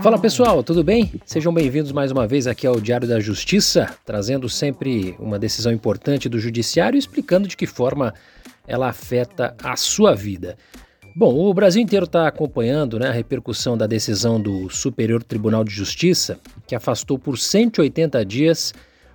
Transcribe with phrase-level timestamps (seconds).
[0.00, 1.12] Fala pessoal, tudo bem?
[1.26, 6.28] Sejam bem-vindos mais uma vez aqui ao Diário da Justiça, trazendo sempre uma decisão importante
[6.28, 8.14] do Judiciário e explicando de que forma
[8.66, 10.56] ela afeta a sua vida.
[11.14, 15.72] Bom, o Brasil inteiro está acompanhando né, a repercussão da decisão do Superior Tribunal de
[15.72, 18.72] Justiça, que afastou por 180 dias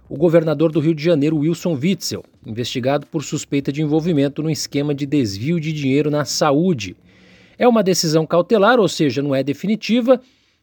[0.10, 4.94] o governador do Rio de Janeiro, Wilson Witzel, investigado por suspeita de envolvimento no esquema
[4.94, 6.96] de desvio de dinheiro na saúde.
[7.58, 10.22] É uma decisão cautelar, ou seja, não é definitiva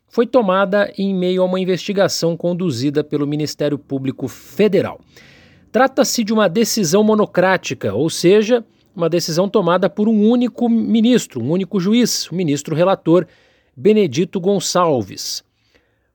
[0.08, 5.00] foi tomada em meio a uma investigação conduzida pelo Ministério Público Federal.
[5.72, 11.50] Trata-se de uma decisão monocrática, ou seja, uma decisão tomada por um único ministro, um
[11.50, 13.26] único juiz, o ministro relator
[13.76, 15.42] Benedito Gonçalves.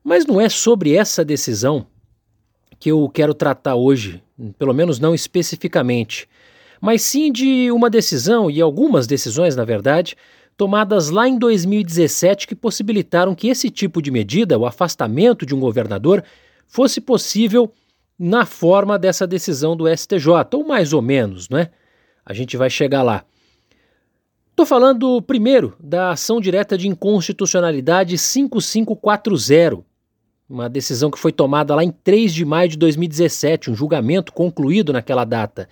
[0.02, 1.86] Mas não é sobre essa decisão
[2.78, 4.22] que eu quero tratar hoje,
[4.58, 6.26] pelo menos não especificamente,
[6.80, 10.16] mas sim de uma decisão, e algumas decisões, na verdade,
[10.60, 15.58] tomadas lá em 2017 que possibilitaram que esse tipo de medida, o afastamento de um
[15.58, 16.22] governador,
[16.68, 17.72] fosse possível
[18.18, 21.70] na forma dessa decisão do STJ, ou mais ou menos, não é?
[22.22, 23.24] A gente vai chegar lá.
[24.50, 29.82] Estou falando primeiro da ação direta de inconstitucionalidade 5540,
[30.46, 34.92] uma decisão que foi tomada lá em 3 de maio de 2017, um julgamento concluído
[34.92, 35.70] naquela data.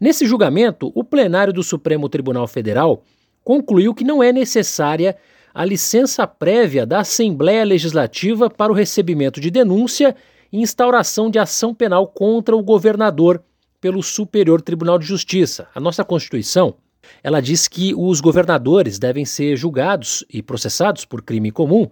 [0.00, 3.04] Nesse julgamento, o plenário do Supremo Tribunal Federal
[3.44, 5.16] concluiu que não é necessária
[5.54, 10.16] a licença prévia da Assembleia Legislativa para o recebimento de denúncia
[10.52, 13.40] e instauração de ação penal contra o governador
[13.80, 15.68] pelo Superior Tribunal de Justiça.
[15.74, 16.74] A nossa Constituição,
[17.22, 21.88] ela diz que os governadores devem ser julgados e processados por crime comum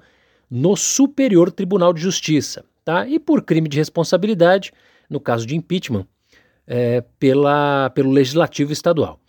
[0.50, 3.06] no Superior Tribunal de Justiça, tá?
[3.06, 4.73] E por crime de responsabilidade,
[5.08, 6.06] no caso de impeachment,
[6.67, 9.21] é, pela, pelo Legislativo Estadual.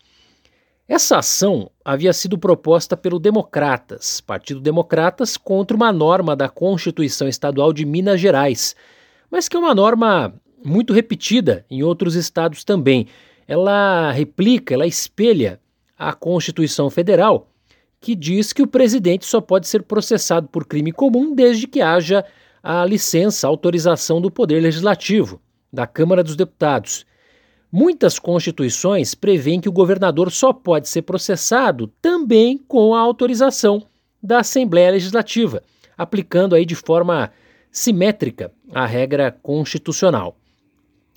[0.86, 7.72] Essa ação havia sido proposta pelo Democratas, Partido Democratas, contra uma norma da Constituição Estadual
[7.72, 8.76] de Minas Gerais,
[9.30, 13.06] mas que é uma norma muito repetida em outros estados também.
[13.48, 15.58] Ela replica, ela espelha
[15.98, 17.48] a Constituição Federal,
[17.98, 22.26] que diz que o presidente só pode ser processado por crime comum desde que haja
[22.62, 25.40] a licença, a autorização do Poder Legislativo,
[25.72, 27.06] da Câmara dos Deputados.
[27.76, 33.84] Muitas constituições prevêem que o governador só pode ser processado também com a autorização
[34.22, 35.60] da Assembleia Legislativa,
[35.98, 37.32] aplicando aí de forma
[37.72, 40.36] simétrica a regra constitucional.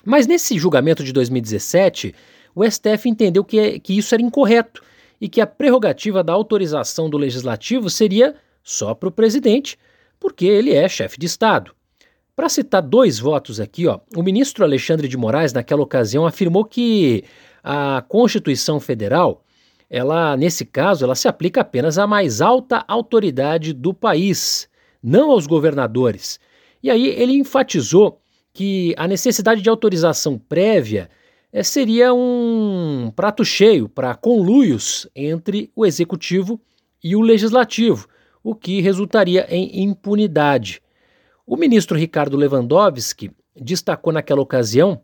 [0.04, 2.16] Mas nesse julgamento de 2017,
[2.56, 4.82] o STF entendeu que, é, que isso era incorreto
[5.22, 9.78] e que a prerrogativa da autorização do legislativo seria só para o presidente,
[10.20, 11.76] porque ele é chefe de Estado.
[12.38, 17.24] Para citar dois votos aqui, ó, o ministro Alexandre de Moraes, naquela ocasião, afirmou que
[17.64, 19.44] a Constituição Federal,
[19.90, 24.70] ela, nesse caso, ela se aplica apenas à mais alta autoridade do país,
[25.02, 26.40] não aos governadores.
[26.84, 28.22] E aí ele enfatizou
[28.54, 31.10] que a necessidade de autorização prévia
[31.52, 36.62] é, seria um prato cheio para conluios entre o executivo
[37.04, 38.08] e o legislativo,
[38.44, 40.84] o que resultaria em impunidade.
[41.50, 45.00] O ministro Ricardo Lewandowski destacou naquela ocasião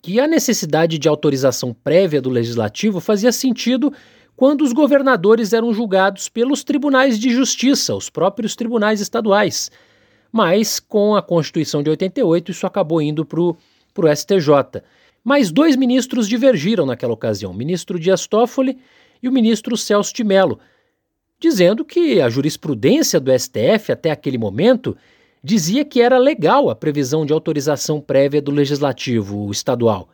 [0.00, 3.92] que a necessidade de autorização prévia do legislativo fazia sentido
[4.34, 9.70] quando os governadores eram julgados pelos tribunais de justiça, os próprios tribunais estaduais.
[10.32, 13.56] Mas com a Constituição de 88 isso acabou indo para o
[14.16, 14.82] STJ.
[15.22, 18.78] Mas dois ministros divergiram naquela ocasião, o ministro Dias Toffoli
[19.22, 20.58] e o ministro Celso de Mello,
[21.38, 24.96] dizendo que a jurisprudência do STF até aquele momento
[25.42, 30.08] dizia que era legal a previsão de autorização prévia do legislativo estadual.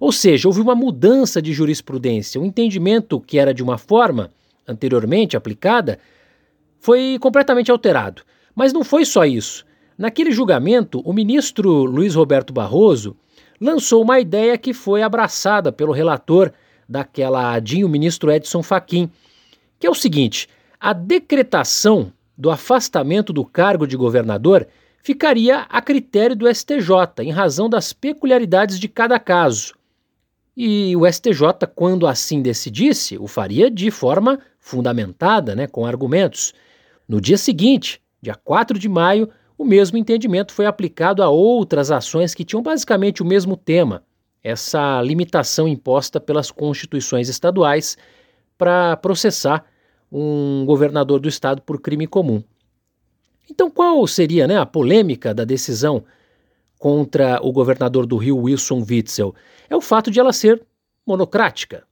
[0.00, 2.40] Ou seja, houve uma mudança de jurisprudência.
[2.40, 4.32] O entendimento que era de uma forma,
[4.66, 5.98] anteriormente aplicada,
[6.80, 8.22] foi completamente alterado.
[8.54, 9.64] Mas não foi só isso.
[9.96, 13.16] Naquele julgamento, o ministro Luiz Roberto Barroso
[13.60, 16.52] lançou uma ideia que foi abraçada pelo relator
[16.88, 19.10] daquela ADIM, o ministro Edson Fachin,
[19.78, 20.48] que é o seguinte:
[20.80, 24.66] a decretação do afastamento do cargo de governador
[25.02, 29.74] ficaria a critério do STJ, em razão das peculiaridades de cada caso.
[30.56, 36.54] E o STJ, quando assim decidisse, o faria de forma fundamentada, né, com argumentos.
[37.08, 39.28] No dia seguinte, dia 4 de maio,
[39.58, 44.02] o mesmo entendimento foi aplicado a outras ações que tinham basicamente o mesmo tema,
[44.42, 47.96] essa limitação imposta pelas constituições estaduais
[48.56, 49.64] para processar
[50.16, 52.40] um governador do estado por crime comum.
[53.50, 56.04] Então, qual seria né, a polêmica da decisão
[56.78, 59.34] contra o governador do Rio, Wilson Witzel?
[59.68, 60.62] É o fato de ela ser
[61.04, 61.82] monocrática,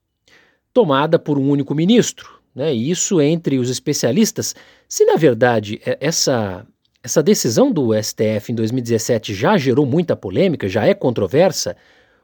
[0.73, 2.41] tomada por um único ministro.
[2.55, 2.73] Né?
[2.73, 4.55] E isso, entre os especialistas,
[4.89, 6.65] se na verdade é, essa
[7.05, 11.77] essa decisão do STF em 2017 já gerou muita polêmica, já é controversa,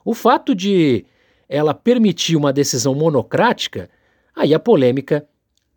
[0.04, 1.04] o fato de
[1.48, 3.90] ela permitir uma decisão monocrática,
[4.36, 5.26] aí a polêmica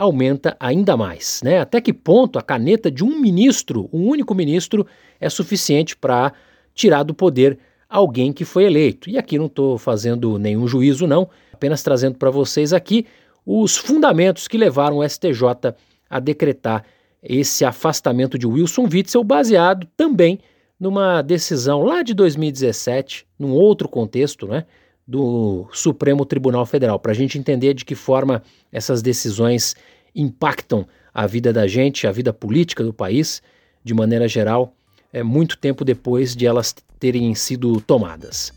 [0.01, 1.41] aumenta ainda mais.
[1.43, 1.59] Né?
[1.59, 4.87] Até que ponto a caneta de um ministro, um único ministro,
[5.19, 6.33] é suficiente para
[6.73, 9.09] tirar do poder alguém que foi eleito?
[9.09, 13.05] E aqui não estou fazendo nenhum juízo, não, apenas trazendo para vocês aqui
[13.45, 15.75] os fundamentos que levaram o STJ
[16.09, 16.83] a decretar
[17.21, 20.39] esse afastamento de Wilson Witzel, baseado também
[20.79, 24.65] numa decisão lá de 2017, num outro contexto, né,
[25.07, 29.75] do Supremo Tribunal Federal, para a gente entender de que forma essas decisões
[30.15, 33.41] impactam a vida da gente, a vida política do país,
[33.83, 34.73] de maneira geral,
[35.11, 38.53] é muito tempo depois de elas terem sido tomadas.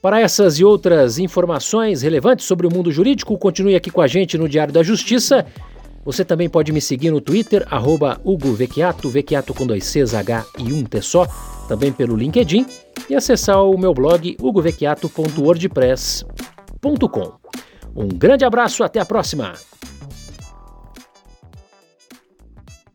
[0.00, 4.38] Para essas e outras informações relevantes sobre o mundo jurídico, continue aqui com a gente
[4.38, 5.46] no Diário da Justiça.
[6.04, 10.46] Você também pode me seguir no Twitter, arroba Hugo Vecchiato, Vecchiato com dois Cs, H
[10.58, 11.26] e um T só,
[11.68, 12.64] também pelo LinkedIn,
[13.10, 17.40] e acessar o meu blog hugovecchiato.wordpress.com.
[17.94, 19.54] Um grande abraço, até a próxima!